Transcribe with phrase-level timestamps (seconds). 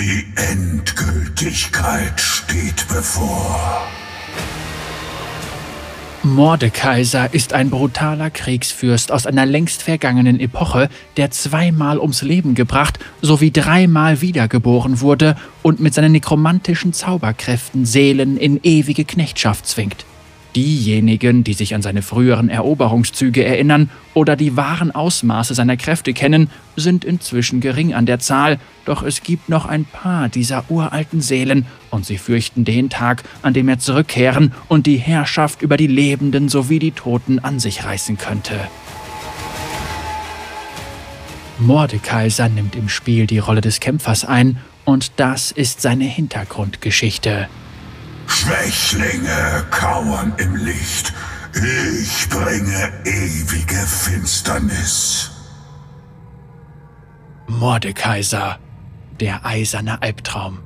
[0.00, 3.86] Die Endgültigkeit steht bevor.
[6.22, 12.98] Mordekaiser ist ein brutaler Kriegsfürst aus einer längst vergangenen Epoche, der zweimal ums Leben gebracht
[13.20, 20.06] sowie dreimal wiedergeboren wurde und mit seinen nekromantischen Zauberkräften Seelen in ewige Knechtschaft zwingt.
[20.56, 26.50] Diejenigen, die sich an seine früheren Eroberungszüge erinnern oder die wahren Ausmaße seiner Kräfte kennen,
[26.74, 31.66] sind inzwischen gering an der Zahl, doch es gibt noch ein paar dieser uralten Seelen,
[31.90, 36.48] und sie fürchten den Tag, an dem er zurückkehren und die Herrschaft über die Lebenden
[36.48, 38.58] sowie die Toten an sich reißen könnte.
[41.60, 47.48] Mordekaiser nimmt im Spiel die Rolle des Kämpfers ein, und das ist seine Hintergrundgeschichte.
[48.30, 51.12] Schwächlinge kauern im Licht.
[52.00, 55.30] Ich bringe ewige Finsternis.
[57.48, 58.58] Mordekaiser,
[59.18, 60.60] der eiserne Albtraum.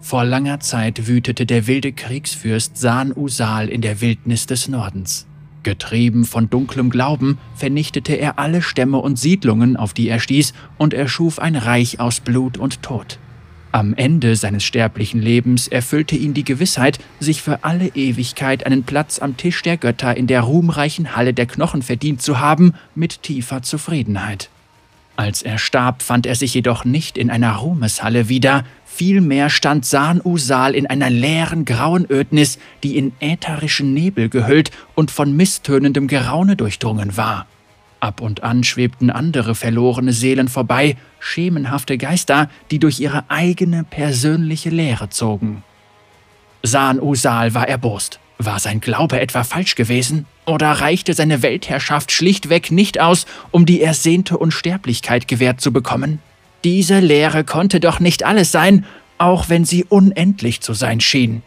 [0.00, 5.26] Vor langer Zeit wütete der wilde Kriegsfürst San Usal in der Wildnis des Nordens.
[5.62, 10.92] Getrieben von dunklem Glauben vernichtete er alle Stämme und Siedlungen, auf die er stieß, und
[10.92, 13.18] erschuf ein Reich aus Blut und Tod.
[13.72, 19.18] Am Ende seines sterblichen Lebens erfüllte ihn die Gewissheit, sich für alle Ewigkeit einen Platz
[19.18, 23.62] am Tisch der Götter in der ruhmreichen Halle der Knochen verdient zu haben, mit tiefer
[23.62, 24.50] Zufriedenheit.
[25.16, 30.20] Als er starb, fand er sich jedoch nicht in einer Ruhmeshalle wieder, vielmehr stand San
[30.22, 36.56] Usal in einer leeren grauen Ödnis, die in ätherischen Nebel gehüllt und von misstönendem Geraune
[36.56, 37.46] durchdrungen war.
[38.02, 44.70] Ab und an schwebten andere verlorene Seelen vorbei, schemenhafte Geister, die durch ihre eigene persönliche
[44.70, 45.62] Lehre zogen.
[46.64, 48.18] San Usal war erbost.
[48.38, 50.26] War sein Glaube etwa falsch gewesen?
[50.46, 56.18] Oder reichte seine Weltherrschaft schlichtweg nicht aus, um die ersehnte Unsterblichkeit gewährt zu bekommen?
[56.64, 58.84] Diese Lehre konnte doch nicht alles sein,
[59.18, 61.44] auch wenn sie unendlich zu sein schien.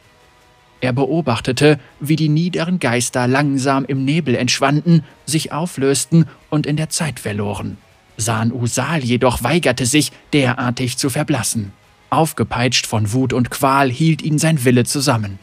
[0.86, 6.90] Er beobachtete, wie die niederen Geister langsam im Nebel entschwanden, sich auflösten und in der
[6.90, 7.79] Zeit verloren.
[8.18, 11.73] San Usal jedoch weigerte sich, derartig zu verblassen.
[12.12, 15.40] Aufgepeitscht von Wut und Qual hielt ihn sein Wille zusammen.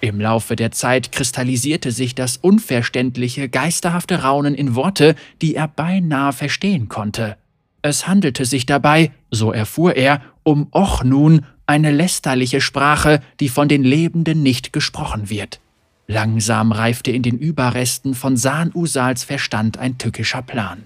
[0.00, 6.32] Im Laufe der Zeit kristallisierte sich das unverständliche, geisterhafte Raunen in Worte, die er beinahe
[6.32, 7.36] verstehen konnte.
[7.82, 13.84] Es handelte sich dabei, so erfuhr er, um Ochnun, eine lästerliche Sprache, die von den
[13.84, 15.60] Lebenden nicht gesprochen wird.
[16.06, 20.84] Langsam reifte in den Überresten von San Usals Verstand ein tückischer Plan.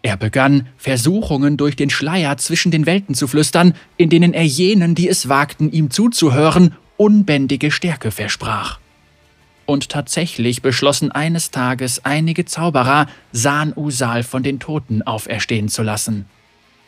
[0.00, 4.94] Er begann, Versuchungen durch den Schleier zwischen den Welten zu flüstern, in denen er jenen,
[4.94, 8.78] die es wagten, ihm zuzuhören, unbändige Stärke versprach.
[9.66, 16.24] Und tatsächlich beschlossen eines Tages einige Zauberer, San Usal von den Toten auferstehen zu lassen.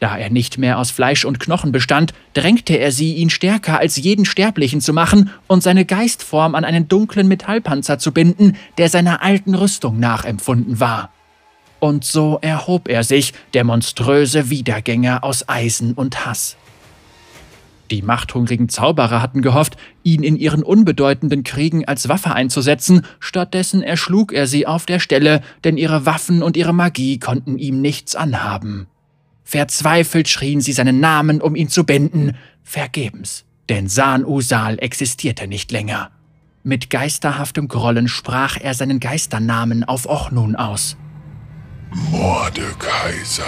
[0.05, 3.97] Da er nicht mehr aus Fleisch und Knochen bestand, drängte er sie, ihn stärker als
[3.97, 9.23] jeden Sterblichen zu machen und seine Geistform an einen dunklen Metallpanzer zu binden, der seiner
[9.23, 11.09] alten Rüstung nachempfunden war.
[11.81, 16.59] Und so erhob er sich, der monströse Wiedergänger aus Eisen und Hass.
[17.91, 24.35] Die machthungrigen Zauberer hatten gehofft, ihn in ihren unbedeutenden Kriegen als Waffe einzusetzen, stattdessen erschlug
[24.35, 28.87] er sie auf der Stelle, denn ihre Waffen und ihre Magie konnten ihm nichts anhaben.
[29.45, 35.71] Verzweifelt schrien sie seinen Namen, um ihn zu binden, vergebens, denn San Usal existierte nicht
[35.71, 36.11] länger.
[36.63, 40.97] Mit geisterhaftem Grollen sprach er seinen Geisternamen auf Ochnun aus.
[42.11, 43.45] Mordekaiser.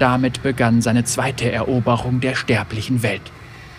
[0.00, 3.30] Damit begann seine zweite Eroberung der sterblichen Welt.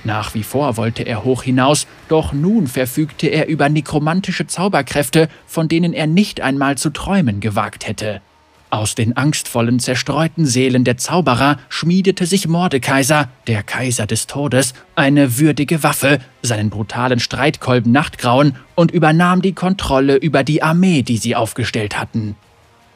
[0.05, 5.67] Nach wie vor wollte er hoch hinaus, doch nun verfügte er über nekromantische Zauberkräfte, von
[5.67, 8.21] denen er nicht einmal zu träumen gewagt hätte.
[8.69, 15.39] Aus den angstvollen, zerstreuten Seelen der Zauberer schmiedete sich Mordekaiser, der Kaiser des Todes, eine
[15.39, 21.35] würdige Waffe, seinen brutalen Streitkolben Nachtgrauen und übernahm die Kontrolle über die Armee, die sie
[21.35, 22.35] aufgestellt hatten.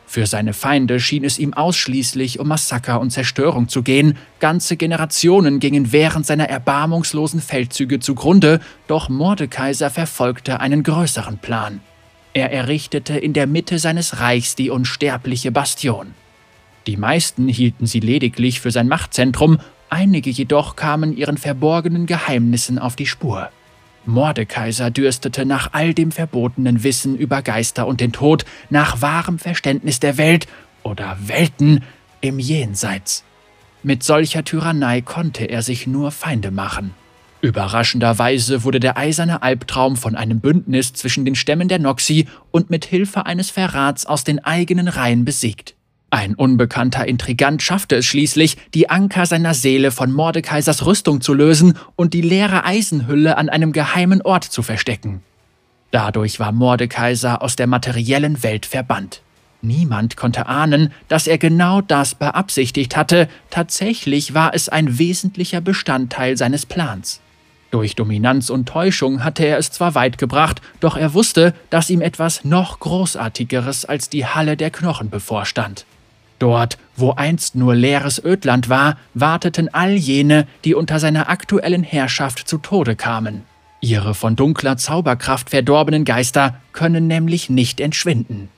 [0.10, 5.60] Für seine Feinde schien es ihm ausschließlich um Massaker und Zerstörung zu gehen, ganze Generationen
[5.60, 11.82] gingen während seiner erbarmungslosen Feldzüge zugrunde, doch Mordekaiser verfolgte einen größeren Plan.
[12.34, 16.16] Er errichtete in der Mitte seines Reichs die unsterbliche Bastion.
[16.88, 19.60] Die meisten hielten sie lediglich für sein Machtzentrum,
[19.92, 23.52] einige jedoch kamen ihren verborgenen Geheimnissen auf die Spur.
[24.06, 30.00] Mordekaiser dürstete nach all dem verbotenen Wissen über Geister und den Tod, nach wahrem Verständnis
[30.00, 30.48] der Welt
[30.84, 31.84] oder Welten
[32.22, 33.24] im Jenseits.
[33.84, 36.94] Mit solcher Tyrannei konnte er sich nur Feinde machen.
[37.42, 42.84] Überraschenderweise wurde der eiserne Albtraum von einem Bündnis zwischen den Stämmen der Noxi und mit
[42.84, 45.76] Hilfe eines Verrats aus den eigenen Reihen besiegt.
[46.12, 51.78] Ein unbekannter Intrigant schaffte es schließlich, die Anker seiner Seele von Mordekaisers Rüstung zu lösen
[51.96, 55.22] und die leere Eisenhülle an einem geheimen Ort zu verstecken.
[55.92, 59.22] Dadurch war Mordekaiser aus der materiellen Welt verbannt.
[59.62, 66.38] Niemand konnte ahnen, dass er genau das beabsichtigt hatte, tatsächlich war es ein wesentlicher Bestandteil
[66.38, 67.22] seines Plans.
[67.70, 72.02] Durch Dominanz und Täuschung hatte er es zwar weit gebracht, doch er wusste, dass ihm
[72.02, 75.86] etwas noch Großartigeres als die Halle der Knochen bevorstand.
[76.40, 82.48] Dort, wo einst nur leeres Ödland war, warteten all jene, die unter seiner aktuellen Herrschaft
[82.48, 83.44] zu Tode kamen.
[83.82, 88.50] Ihre von dunkler Zauberkraft verdorbenen Geister können nämlich nicht entschwinden.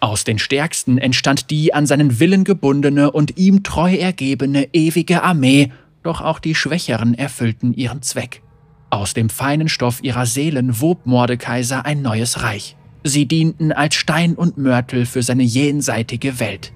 [0.00, 5.70] Aus den Stärksten entstand die an seinen Willen gebundene und ihm treu ergebene ewige Armee,
[6.02, 8.42] doch auch die Schwächeren erfüllten ihren Zweck.
[8.90, 12.76] Aus dem feinen Stoff ihrer Seelen wob Mordekaiser ein neues Reich.
[13.04, 16.72] Sie dienten als Stein und Mörtel für seine jenseitige Welt.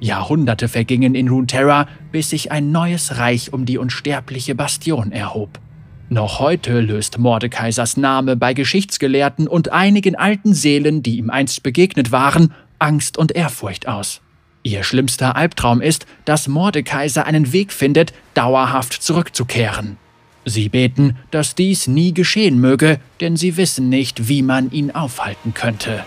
[0.00, 5.60] Jahrhunderte vergingen in Runeterra, bis sich ein neues Reich um die unsterbliche Bastion erhob.
[6.08, 12.10] Noch heute löst Mordekaisers Name bei Geschichtsgelehrten und einigen alten Seelen, die ihm einst begegnet
[12.10, 14.20] waren, Angst und Ehrfurcht aus.
[14.62, 19.98] Ihr schlimmster Albtraum ist, dass Mordekaiser einen Weg findet, dauerhaft zurückzukehren.
[20.44, 25.54] Sie beten, dass dies nie geschehen möge, denn sie wissen nicht, wie man ihn aufhalten
[25.54, 26.04] könnte.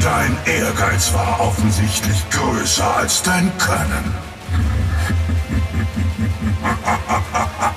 [0.00, 4.14] Dein Ehrgeiz war offensichtlich größer als dein Können.